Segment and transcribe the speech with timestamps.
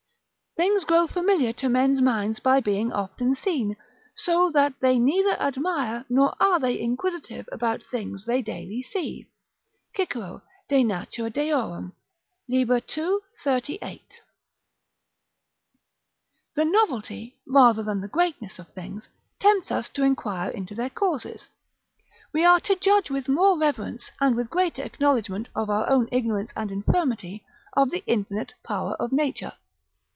[0.57, 3.77] ["Things grow familiar to men's minds by being often seen;
[4.17, 9.27] so that they neither admire nor are they inquisitive about things they daily see."
[9.95, 11.93] Cicero, De Natura Deor.,
[12.49, 12.69] lib.
[12.69, 13.17] ii.
[13.41, 14.19] 38.]
[16.55, 19.07] The novelty, rather than the greatness of things,
[19.39, 21.47] tempts us to inquire into their causes.
[22.33, 26.51] We are to judge with more reverence, and with greater acknowledgment of our own ignorance
[26.57, 29.53] and infirmity, of the infinite power of nature.